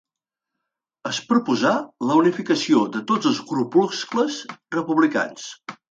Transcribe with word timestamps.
Es 1.09 1.19
proposà 1.33 1.75
la 2.11 2.17
unificació 2.23 2.83
de 2.99 3.05
tots 3.13 3.33
els 3.33 3.45
grupuscles 3.53 4.43
republicans. 4.81 5.51